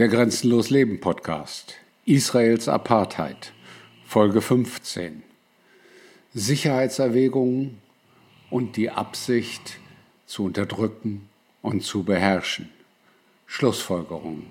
[0.00, 1.74] Der Grenzenlos Leben Podcast.
[2.06, 3.52] Israels Apartheid.
[4.06, 5.22] Folge 15.
[6.32, 7.76] Sicherheitserwägungen
[8.48, 9.78] und die Absicht
[10.24, 11.28] zu unterdrücken
[11.60, 12.70] und zu beherrschen.
[13.44, 14.46] Schlussfolgerungen.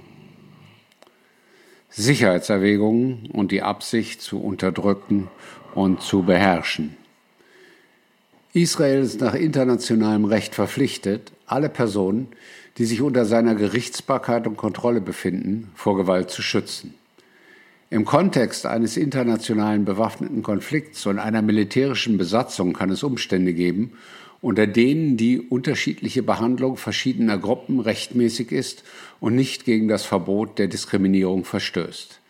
[1.90, 5.29] Sicherheitserwägungen und die Absicht zu unterdrücken
[5.74, 6.96] und zu beherrschen.
[8.54, 12.28] Israel ist nach internationalem Recht verpflichtet, alle Personen,
[12.79, 16.93] die sich unter seiner Gerichtsbarkeit und Kontrolle befinden, vor Gewalt zu schützen.
[17.89, 23.91] Im Kontext eines internationalen bewaffneten Konflikts und einer militärischen Besatzung kann es Umstände geben,
[24.41, 28.84] unter denen die unterschiedliche Behandlung verschiedener Gruppen rechtmäßig ist
[29.20, 32.21] und nicht gegen das Verbot der Diskriminierung verstößt.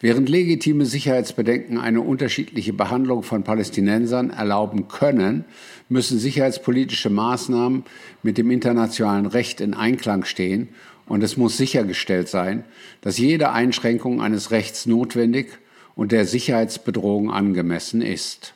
[0.00, 5.46] Während legitime Sicherheitsbedenken eine unterschiedliche Behandlung von Palästinensern erlauben können,
[5.88, 7.84] müssen sicherheitspolitische Maßnahmen
[8.22, 10.68] mit dem internationalen Recht in Einklang stehen
[11.06, 12.64] und es muss sichergestellt sein,
[13.00, 15.46] dass jede Einschränkung eines Rechts notwendig
[15.94, 18.52] und der Sicherheitsbedrohung angemessen ist.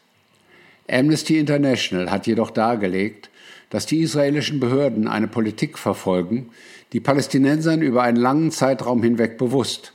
[0.91, 3.31] Amnesty International hat jedoch dargelegt,
[3.71, 6.51] dass die israelischen Behörden eine Politik verfolgen,
[6.93, 9.95] die Palästinensern über einen langen Zeitraum hinweg bewusst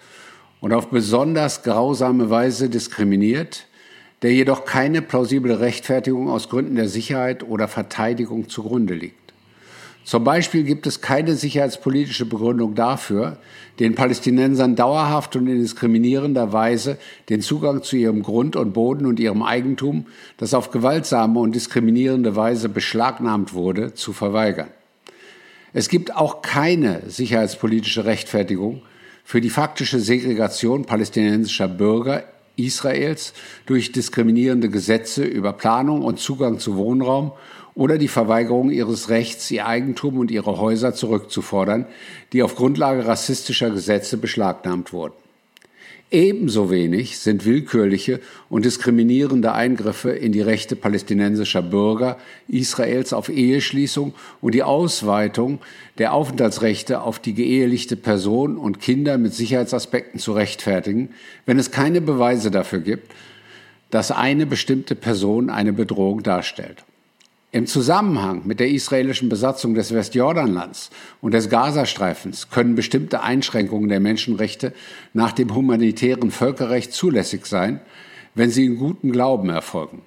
[0.65, 3.67] und auf besonders grausame Weise diskriminiert,
[4.23, 9.31] der jedoch keine plausible Rechtfertigung aus Gründen der Sicherheit oder Verteidigung zugrunde liegt.
[10.05, 13.37] Zum Beispiel gibt es keine sicherheitspolitische Begründung dafür,
[13.77, 16.97] den Palästinensern dauerhaft und in diskriminierender Weise
[17.29, 20.07] den Zugang zu ihrem Grund und Boden und ihrem Eigentum,
[20.37, 24.69] das auf gewaltsame und diskriminierende Weise beschlagnahmt wurde, zu verweigern.
[25.73, 28.81] Es gibt auch keine sicherheitspolitische Rechtfertigung
[29.25, 32.23] für die faktische Segregation palästinensischer Bürger
[32.55, 33.33] Israels
[33.65, 37.33] durch diskriminierende Gesetze über Planung und Zugang zu Wohnraum
[37.73, 41.87] oder die Verweigerung ihres Rechts, ihr Eigentum und ihre Häuser zurückzufordern,
[42.31, 45.24] die auf Grundlage rassistischer Gesetze beschlagnahmt wurden.
[46.11, 52.17] Ebenso wenig sind willkürliche und diskriminierende Eingriffe in die Rechte palästinensischer Bürger
[52.47, 55.59] Israels auf Eheschließung und die Ausweitung
[55.97, 61.09] der Aufenthaltsrechte auf die geehelichte Person und Kinder mit Sicherheitsaspekten zu rechtfertigen,
[61.47, 63.11] wenn es keine Beweise dafür gibt,
[63.89, 66.83] dass eine bestimmte Person eine Bedrohung darstellt.
[67.55, 70.89] Im Zusammenhang mit der israelischen Besatzung des Westjordanlands
[71.21, 74.73] und des Gazastreifens können bestimmte Einschränkungen der Menschenrechte
[75.13, 77.79] nach dem humanitären Völkerrecht zulässig sein,
[78.33, 80.01] wenn sie in gutem Glauben erfolgen.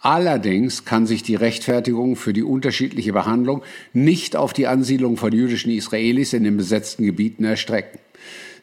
[0.00, 3.62] Allerdings kann sich die Rechtfertigung für die unterschiedliche Behandlung
[3.92, 7.98] nicht auf die Ansiedlung von jüdischen Israelis in den besetzten Gebieten erstrecken.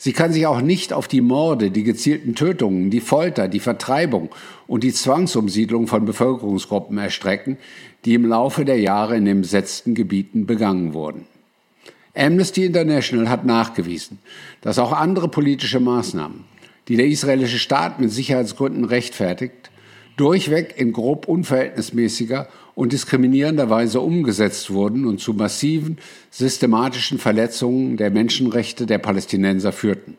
[0.03, 4.27] Sie kann sich auch nicht auf die Morde, die gezielten Tötungen, die Folter, die Vertreibung
[4.67, 7.57] und die Zwangsumsiedlung von Bevölkerungsgruppen erstrecken,
[8.03, 11.25] die im Laufe der Jahre in den besetzten Gebieten begangen wurden.
[12.13, 14.19] Amnesty International hat nachgewiesen,
[14.59, 16.43] dass auch andere politische Maßnahmen,
[16.89, 19.71] die der israelische Staat mit Sicherheitsgründen rechtfertigt,
[20.17, 25.97] durchweg in grob unverhältnismäßiger und diskriminierender Weise umgesetzt wurden und zu massiven
[26.31, 30.17] systematischen Verletzungen der Menschenrechte der Palästinenser führten.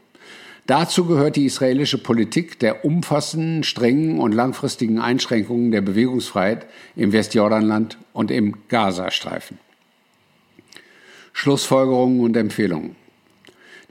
[0.66, 6.66] Dazu gehört die israelische Politik der umfassenden, strengen und langfristigen Einschränkungen der Bewegungsfreiheit
[6.96, 9.58] im Westjordanland und im Gazastreifen.
[11.34, 12.96] Schlussfolgerungen und Empfehlungen.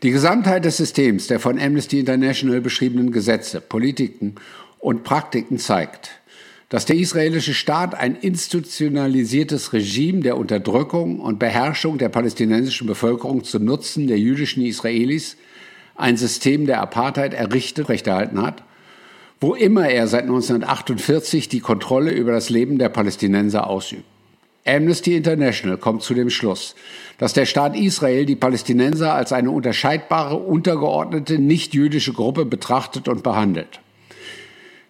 [0.02, 4.36] Die Gesamtheit des Systems der von Amnesty International beschriebenen Gesetze, Politiken
[4.84, 6.12] und Praktiken zeigt,
[6.68, 13.60] dass der israelische Staat ein institutionalisiertes Regime der Unterdrückung und Beherrschung der palästinensischen Bevölkerung zu
[13.60, 15.38] Nutzen der jüdischen Israelis,
[15.96, 18.64] ein System der Apartheid errichtet, rechterhalten hat,
[19.40, 24.04] wo immer er seit 1948 die Kontrolle über das Leben der Palästinenser ausübt.
[24.66, 26.76] Amnesty International kommt zu dem Schluss,
[27.20, 33.80] dass der Staat Israel die Palästinenser als eine unterscheidbare, untergeordnete, nicht-jüdische Gruppe betrachtet und behandelt.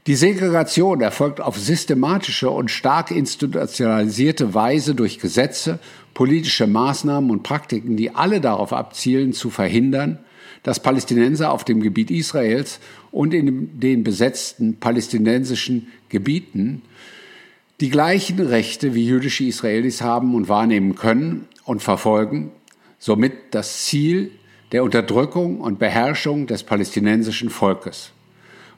[0.05, 5.79] Die Segregation erfolgt auf systematische und stark institutionalisierte Weise durch Gesetze,
[6.13, 10.19] politische Maßnahmen und Praktiken, die alle darauf abzielen, zu verhindern,
[10.61, 12.79] dass Palästinenser auf dem Gebiet Israels
[13.11, 16.81] und in den besetzten palästinensischen Gebieten
[17.79, 22.51] die gleichen Rechte wie jüdische Israelis haben und wahrnehmen können und verfolgen,
[22.99, 24.31] somit das Ziel
[24.73, 28.12] der Unterdrückung und Beherrschung des palästinensischen Volkes.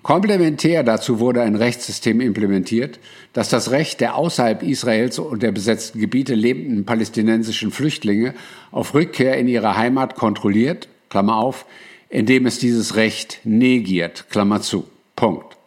[0.06, 3.00] Komplementär dazu wurde ein Rechtssystem implementiert,
[3.34, 8.36] das das Recht der außerhalb Israels und der besetzten Gebiete lebenden palästinensischen Flüchtlinge
[8.70, 11.66] auf Rückkehr in ihre Heimat kontrolliert, Klammer auf,
[12.10, 14.86] indem es dieses Recht negiert, Klammer zu.
[15.16, 15.58] Punkt.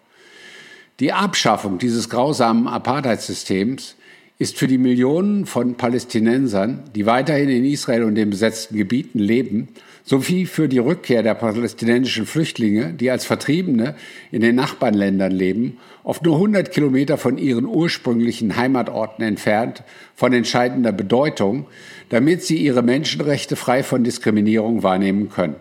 [1.00, 3.96] Die Abschaffung dieses grausamen Apartheidssystems
[4.38, 9.70] ist für die Millionen von Palästinensern, die weiterhin in Israel und den besetzten Gebieten leben,
[10.08, 13.94] sowie für die Rückkehr der palästinensischen Flüchtlinge, die als Vertriebene
[14.32, 19.82] in den Nachbarländern leben, oft nur 100 Kilometer von ihren ursprünglichen Heimatorten entfernt,
[20.14, 21.66] von entscheidender Bedeutung,
[22.08, 25.56] damit sie ihre Menschenrechte frei von Diskriminierung wahrnehmen können.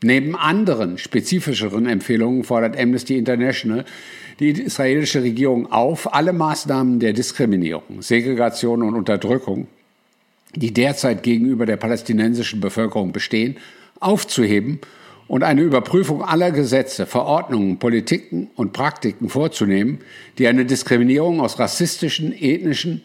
[0.00, 3.84] Neben anderen spezifischeren Empfehlungen fordert Amnesty International
[4.38, 9.66] die israelische Regierung auf, alle Maßnahmen der Diskriminierung, Segregation und Unterdrückung
[10.56, 13.56] die derzeit gegenüber der palästinensischen Bevölkerung bestehen,
[14.00, 14.80] aufzuheben
[15.28, 19.98] und eine Überprüfung aller Gesetze, Verordnungen, Politiken und Praktiken vorzunehmen,
[20.38, 23.04] die eine Diskriminierung aus rassistischen, ethnischen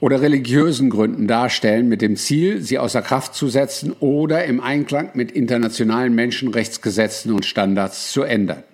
[0.00, 5.10] oder religiösen Gründen darstellen, mit dem Ziel, sie außer Kraft zu setzen oder im Einklang
[5.14, 8.64] mit internationalen Menschenrechtsgesetzen und Standards zu ändern.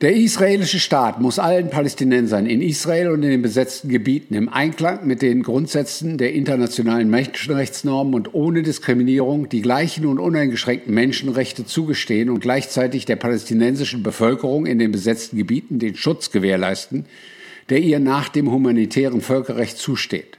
[0.00, 5.04] Der israelische Staat muss allen Palästinensern in Israel und in den besetzten Gebieten im Einklang
[5.08, 12.30] mit den Grundsätzen der internationalen Menschenrechtsnormen und ohne Diskriminierung die gleichen und uneingeschränkten Menschenrechte zugestehen
[12.30, 17.06] und gleichzeitig der palästinensischen Bevölkerung in den besetzten Gebieten den Schutz gewährleisten,
[17.68, 20.37] der ihr nach dem humanitären Völkerrecht zusteht.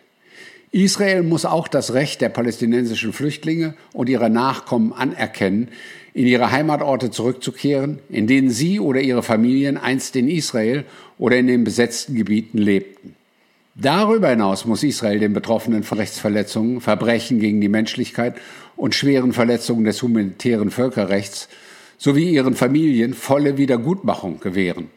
[0.71, 5.69] Israel muss auch das Recht der palästinensischen Flüchtlinge und ihrer Nachkommen anerkennen,
[6.13, 10.85] in ihre Heimatorte zurückzukehren, in denen sie oder ihre Familien einst in Israel
[11.17, 13.15] oder in den besetzten Gebieten lebten.
[13.75, 18.35] Darüber hinaus muss Israel den Betroffenen von Rechtsverletzungen, Verbrechen gegen die Menschlichkeit
[18.75, 21.47] und schweren Verletzungen des humanitären Völkerrechts
[21.97, 24.89] sowie ihren Familien volle Wiedergutmachung gewähren.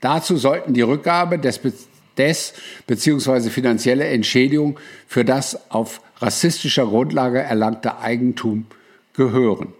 [0.00, 1.60] Dazu sollten die Rückgabe des,
[2.18, 2.54] des
[2.86, 3.50] bzw.
[3.50, 8.66] finanzielle Entschädigung für das auf rassistischer Grundlage erlangte Eigentum
[9.14, 9.74] gehören.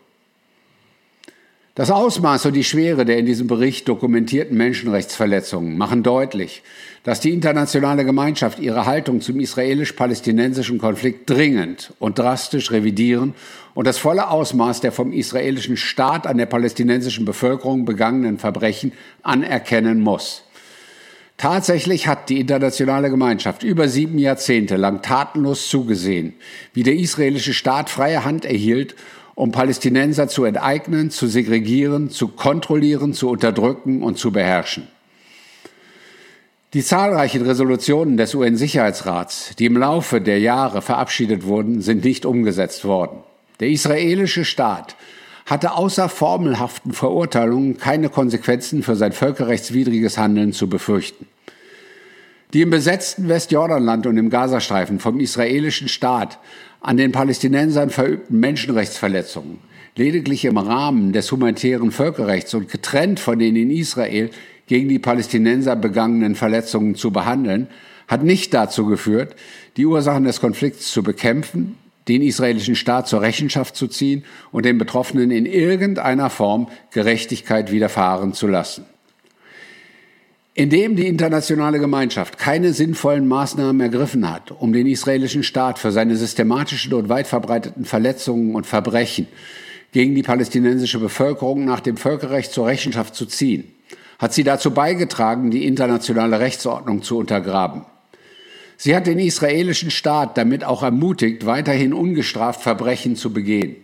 [1.75, 6.63] Das Ausmaß und die Schwere der in diesem Bericht dokumentierten Menschenrechtsverletzungen machen deutlich,
[7.03, 13.33] dass die internationale Gemeinschaft ihre Haltung zum israelisch-palästinensischen Konflikt dringend und drastisch revidieren
[13.73, 18.93] und das volle Ausmaß der vom israelischen Staat an der palästinensischen Bevölkerung begangenen Verbrechen
[19.23, 20.45] anerkennen muss.
[21.43, 26.35] Tatsächlich hat die internationale Gemeinschaft über sieben Jahrzehnte lang tatenlos zugesehen,
[26.73, 28.95] wie der israelische Staat freie Hand erhielt
[29.35, 34.87] um Palästinenser zu enteignen, zu segregieren, zu kontrollieren, zu unterdrücken und zu beherrschen.
[36.75, 42.85] Die zahlreichen Resolutionen des UN-Sicherheitsrats, die im Laufe der Jahre verabschiedet wurden, sind nicht umgesetzt
[42.85, 43.19] worden.
[43.59, 44.95] Der israelische Staat
[45.47, 51.27] hatte außer formelhaften Verurteilungen keine Konsequenzen für sein völkerrechtswidriges Handeln zu befürchten.
[52.53, 56.39] Die im besetzten Westjordanland und im Gazastreifen vom israelischen Staat
[56.81, 59.59] an den Palästinensern verübten Menschenrechtsverletzungen
[59.97, 64.31] lediglich im Rahmen des humanitären Völkerrechts und getrennt von den in Israel
[64.67, 67.69] gegen die Palästinenser begangenen Verletzungen zu behandeln,
[68.09, 69.37] hat nicht dazu geführt,
[69.77, 71.77] die Ursachen des Konflikts zu bekämpfen,
[72.09, 78.33] den israelischen Staat zur Rechenschaft zu ziehen und den Betroffenen in irgendeiner Form Gerechtigkeit widerfahren
[78.33, 78.87] zu lassen.
[80.55, 86.17] Indem die internationale Gemeinschaft keine sinnvollen Maßnahmen ergriffen hat, um den israelischen Staat für seine
[86.17, 89.29] systematischen und weit verbreiteten Verletzungen und Verbrechen
[89.93, 93.73] gegen die palästinensische Bevölkerung nach dem Völkerrecht zur Rechenschaft zu ziehen,
[94.19, 97.87] hat sie dazu beigetragen, die internationale Rechtsordnung zu untergraben.
[98.77, 103.77] Sie hat den israelischen Staat damit auch ermutigt, weiterhin ungestraft Verbrechen zu begehen.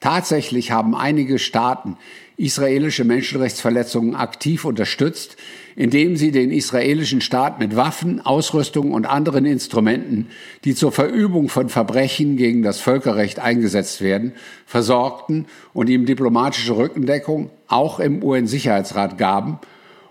[0.00, 1.98] Tatsächlich haben einige Staaten
[2.38, 5.36] israelische Menschenrechtsverletzungen aktiv unterstützt,
[5.80, 10.28] indem sie den israelischen Staat mit Waffen, Ausrüstung und anderen Instrumenten,
[10.64, 14.34] die zur Verübung von Verbrechen gegen das Völkerrecht eingesetzt werden,
[14.66, 19.58] versorgten und ihm diplomatische Rückendeckung auch im UN-Sicherheitsrat gaben,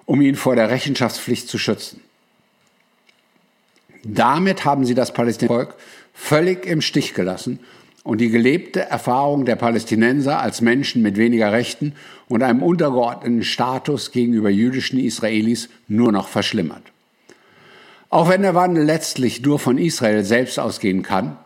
[0.05, 2.01] um ihn vor der Rechenschaftspflicht zu schützen.
[4.03, 5.75] Damit haben sie das palästinensische Volk
[6.15, 7.59] völlig im Stich gelassen
[8.09, 11.93] und die gelebte Erfahrung der Palästinenser als Menschen mit weniger Rechten
[12.27, 16.81] und einem untergeordneten Status gegenüber jüdischen Israelis nur noch verschlimmert.
[18.09, 21.37] Auch wenn der Wandel letztlich nur von Israel selbst ausgehen kann,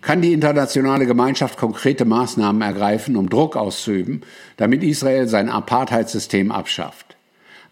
[0.00, 4.22] kann die internationale Gemeinschaft konkrete Maßnahmen ergreifen, um Druck auszuüben,
[4.58, 7.16] damit Israel sein Apartheidssystem abschafft.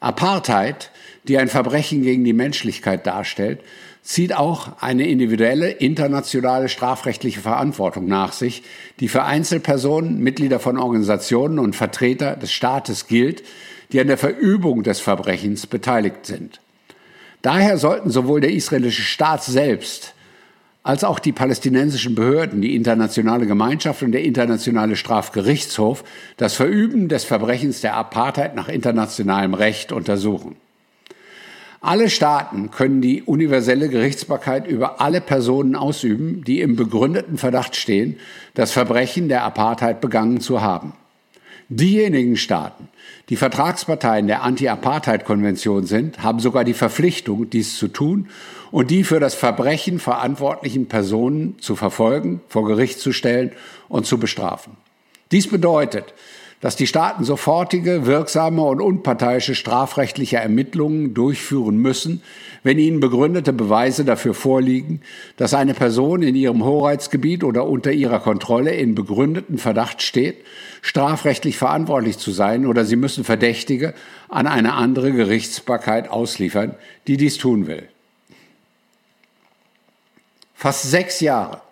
[0.01, 0.91] Apartheid,
[1.25, 3.61] die ein Verbrechen gegen die Menschlichkeit darstellt,
[4.03, 8.63] zieht auch eine individuelle internationale strafrechtliche Verantwortung nach sich,
[8.99, 13.43] die für Einzelpersonen, Mitglieder von Organisationen und Vertreter des Staates gilt,
[13.93, 16.61] die an der Verübung des Verbrechens beteiligt sind.
[17.43, 20.15] Daher sollten sowohl der israelische Staat selbst
[20.83, 26.05] als auch die palästinensischen Behörden, die internationale Gemeinschaft und der internationale Strafgerichtshof
[26.37, 30.57] das Verüben des Verbrechens der Apartheid nach internationalem Recht untersuchen.
[31.83, 38.17] Alle Staaten können die universelle Gerichtsbarkeit über alle Personen ausüben, die im begründeten Verdacht stehen,
[38.55, 40.93] das Verbrechen der Apartheid begangen zu haben.
[41.73, 42.89] Diejenigen Staaten,
[43.29, 48.29] die Vertragsparteien der Anti-Apartheid-Konvention sind, haben sogar die Verpflichtung, dies zu tun
[48.73, 53.53] und die für das Verbrechen verantwortlichen Personen zu verfolgen, vor Gericht zu stellen
[53.89, 54.73] und zu bestrafen.
[55.31, 56.13] Dies bedeutet,
[56.61, 62.23] dass die Staaten sofortige, wirksame und unparteiische strafrechtliche Ermittlungen durchführen müssen,
[62.63, 65.01] wenn ihnen begründete Beweise dafür vorliegen,
[65.39, 70.37] dass eine Person in ihrem Hoheitsgebiet oder unter ihrer Kontrolle in begründeten Verdacht steht,
[70.83, 73.95] strafrechtlich verantwortlich zu sein oder sie müssen Verdächtige
[74.29, 76.75] an eine andere Gerichtsbarkeit ausliefern,
[77.07, 77.89] die dies tun will.
[80.55, 81.63] Fast sechs Jahre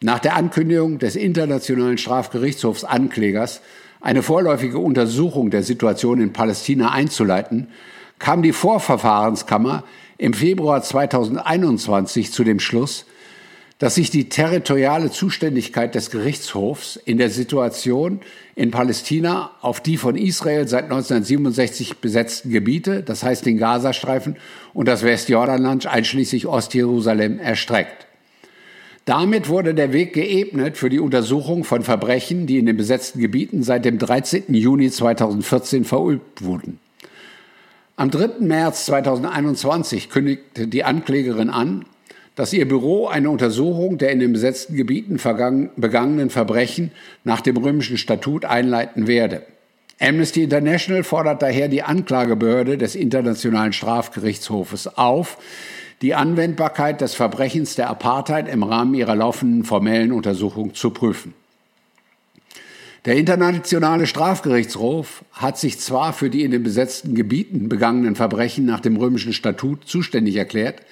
[0.00, 3.60] nach der Ankündigung des Internationalen Strafgerichtshofs Anklägers
[4.06, 7.66] eine vorläufige Untersuchung der Situation in Palästina einzuleiten,
[8.20, 9.82] kam die Vorverfahrenskammer
[10.16, 13.04] im Februar 2021 zu dem Schluss,
[13.80, 18.20] dass sich die territoriale Zuständigkeit des Gerichtshofs in der Situation
[18.54, 24.36] in Palästina auf die von Israel seit 1967 besetzten Gebiete, das heißt den Gazastreifen
[24.72, 28.05] und das Westjordanland einschließlich Ostjerusalem, erstreckt.
[29.06, 33.62] Damit wurde der Weg geebnet für die Untersuchung von Verbrechen, die in den besetzten Gebieten
[33.62, 34.52] seit dem 13.
[34.52, 36.80] Juni 2014 verübt wurden.
[37.94, 38.40] Am 3.
[38.40, 41.84] März 2021 kündigte die Anklägerin an,
[42.34, 45.20] dass ihr Büro eine Untersuchung der in den besetzten Gebieten
[45.76, 46.90] begangenen Verbrechen
[47.22, 49.42] nach dem römischen Statut einleiten werde.
[50.00, 55.38] Amnesty International fordert daher die Anklagebehörde des Internationalen Strafgerichtshofes auf,
[56.02, 61.34] die Anwendbarkeit des Verbrechens der Apartheid im Rahmen ihrer laufenden formellen Untersuchung zu prüfen.
[63.06, 68.80] Der Internationale Strafgerichtshof hat sich zwar für die in den besetzten Gebieten begangenen Verbrechen nach
[68.80, 70.82] dem römischen Statut zuständig erklärt,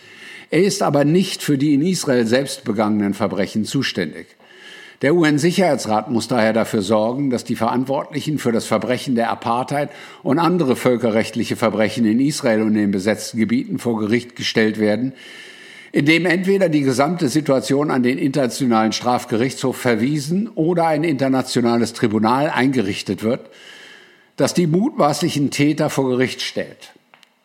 [0.50, 4.26] er ist aber nicht für die in Israel selbst begangenen Verbrechen zuständig.
[5.02, 9.90] Der UN-Sicherheitsrat muss daher dafür sorgen, dass die Verantwortlichen für das Verbrechen der Apartheid
[10.22, 15.12] und andere völkerrechtliche Verbrechen in Israel und den besetzten Gebieten vor Gericht gestellt werden,
[15.90, 23.22] indem entweder die gesamte Situation an den Internationalen Strafgerichtshof verwiesen oder ein internationales Tribunal eingerichtet
[23.22, 23.50] wird,
[24.36, 26.92] das die mutmaßlichen Täter vor Gericht stellt.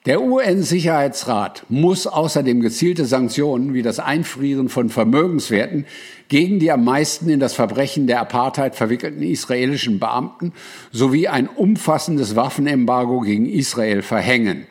[0.05, 5.85] Der UN-Sicherheitsrat muss außerdem gezielte Sanktionen wie das Einfrieren von Vermögenswerten
[6.29, 10.53] gegen die am meisten in das Verbrechen der Apartheid verwickelten israelischen Beamten
[10.93, 14.67] sowie ein umfassendes Waffenembargo gegen Israel verhängen.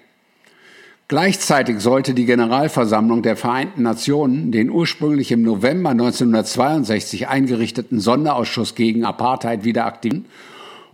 [1.09, 9.05] Gleichzeitig sollte die Generalversammlung der Vereinten Nationen den ursprünglich im November 1962 eingerichteten Sonderausschuss gegen
[9.05, 10.25] Apartheid wieder aktivieren,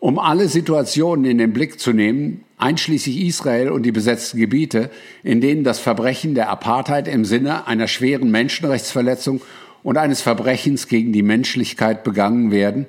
[0.05, 4.91] um alle Situationen in den Blick zu nehmen, einschließlich Israel und die besetzten Gebiete,
[5.23, 9.41] in denen das Verbrechen der Apartheid im Sinne einer schweren Menschenrechtsverletzung
[9.83, 12.85] und eines Verbrechens gegen die Menschlichkeit begangen werden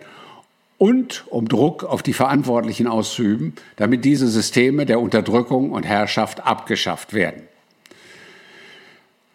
[0.78, 7.14] und um Druck auf die Verantwortlichen auszuüben, damit diese Systeme der Unterdrückung und Herrschaft abgeschafft
[7.14, 7.44] werden.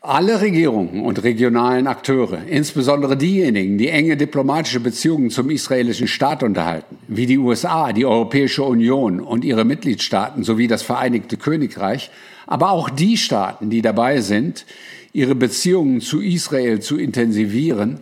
[0.03, 6.97] Alle Regierungen und regionalen Akteure, insbesondere diejenigen, die enge diplomatische Beziehungen zum israelischen Staat unterhalten,
[7.07, 12.11] wie die USA, die Europäische Union und ihre Mitgliedstaaten sowie das Vereinigte Königreich,
[12.47, 14.65] aber auch die Staaten, die dabei sind,
[15.13, 18.01] ihre Beziehungen zu Israel zu intensivieren,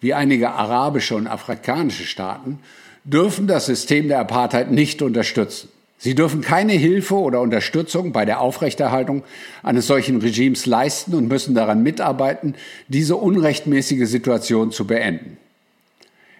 [0.00, 2.60] wie einige arabische und afrikanische Staaten,
[3.02, 5.68] dürfen das System der Apartheid nicht unterstützen.
[6.02, 9.22] Sie dürfen keine Hilfe oder Unterstützung bei der Aufrechterhaltung
[9.62, 12.54] eines solchen Regimes leisten und müssen daran mitarbeiten,
[12.88, 15.36] diese unrechtmäßige Situation zu beenden.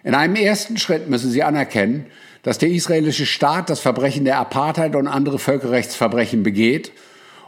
[0.03, 2.07] In einem ersten Schritt müssen Sie anerkennen,
[2.41, 6.91] dass der israelische Staat das Verbrechen der Apartheid und andere Völkerrechtsverbrechen begeht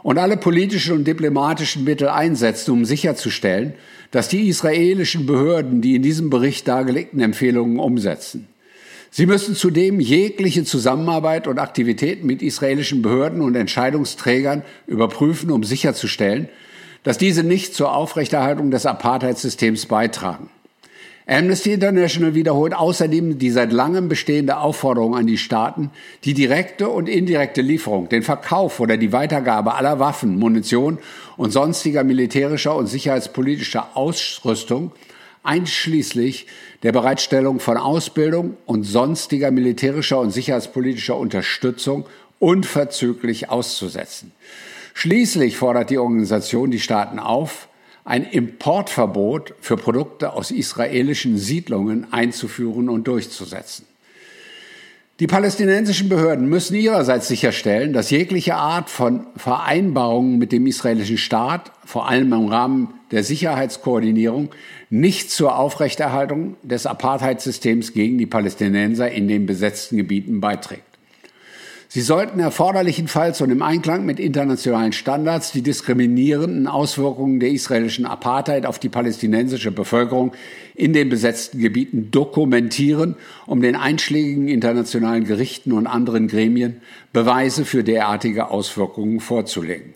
[0.04, 3.74] und alle politischen und diplomatischen Mittel einsetzt, um sicherzustellen,
[4.12, 8.46] dass die israelischen Behörden die in diesem Bericht dargelegten Empfehlungen umsetzen.
[9.16, 16.48] Sie müssen zudem jegliche Zusammenarbeit und Aktivitäten mit israelischen Behörden und Entscheidungsträgern überprüfen, um sicherzustellen,
[17.04, 20.50] dass diese nicht zur Aufrechterhaltung des Apartheidssystems beitragen.
[21.28, 25.92] Amnesty International wiederholt außerdem die seit langem bestehende Aufforderung an die Staaten,
[26.24, 30.98] die direkte und indirekte Lieferung, den Verkauf oder die Weitergabe aller Waffen, Munition
[31.36, 34.90] und sonstiger militärischer und sicherheitspolitischer Ausrüstung
[35.44, 36.46] einschließlich
[36.82, 42.06] der Bereitstellung von Ausbildung und sonstiger militärischer und sicherheitspolitischer Unterstützung
[42.40, 44.32] unverzüglich auszusetzen.
[44.94, 47.68] Schließlich fordert die Organisation die Staaten auf,
[48.04, 53.86] ein Importverbot für Produkte aus israelischen Siedlungen einzuführen und durchzusetzen.
[55.20, 61.70] Die palästinensischen Behörden müssen ihrerseits sicherstellen, dass jegliche Art von Vereinbarungen mit dem israelischen Staat,
[61.84, 64.50] vor allem im Rahmen der Sicherheitskoordinierung,
[64.90, 70.93] nicht zur Aufrechterhaltung des Apartheidsystems gegen die Palästinenser in den besetzten Gebieten beiträgt.
[71.94, 78.66] Sie sollten erforderlichenfalls und im Einklang mit internationalen Standards die diskriminierenden Auswirkungen der israelischen Apartheid
[78.66, 80.32] auf die palästinensische Bevölkerung
[80.74, 83.14] in den besetzten Gebieten dokumentieren,
[83.46, 86.80] um den einschlägigen internationalen Gerichten und anderen Gremien
[87.12, 89.94] Beweise für derartige Auswirkungen vorzulegen.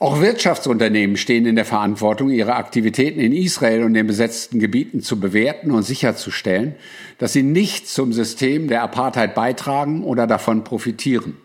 [0.00, 5.18] Auch Wirtschaftsunternehmen stehen in der Verantwortung, ihre Aktivitäten in Israel und den besetzten Gebieten zu
[5.18, 6.76] bewerten und sicherzustellen,
[7.18, 11.36] dass sie nicht zum System der Apartheid beitragen oder davon profitieren.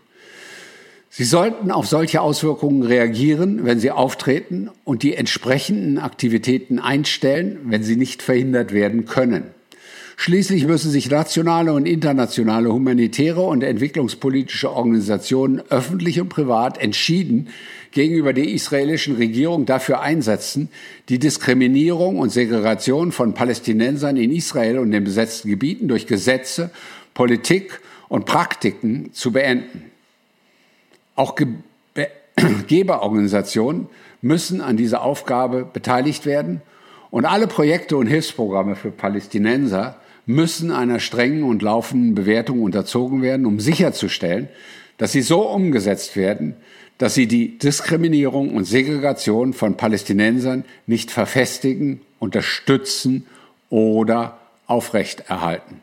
[1.10, 7.83] Sie sollten auf solche Auswirkungen reagieren, wenn sie auftreten und die entsprechenden Aktivitäten einstellen, wenn
[7.83, 9.45] sie nicht verhindert werden können.
[10.15, 17.50] Schließlich müssen sich nationale und internationale humanitäre und entwicklungspolitische Organisationen öffentlich und privat entschieden
[17.91, 20.70] gegenüber der israelischen Regierung dafür einsetzen,
[21.10, 26.72] die Diskriminierung und Segregation von Palästinensern in Israel und den besetzten Gebieten durch Gesetze,
[27.13, 29.91] Politik und Praktiken zu beenden.
[31.15, 31.48] Auch Ge
[32.67, 33.88] Geberorganisationen
[34.24, 36.62] müssen an dieser Aufgabe beteiligt werden
[37.12, 43.46] und alle Projekte und Hilfsprogramme für Palästinenser müssen einer strengen und laufenden Bewertung unterzogen werden,
[43.46, 44.48] um sicherzustellen,
[44.98, 46.56] dass sie so umgesetzt werden,
[46.98, 53.25] dass sie die Diskriminierung und Segregation von Palästinensern nicht verfestigen, unterstützen
[53.70, 54.38] oder
[54.68, 55.82] aufrechterhalten.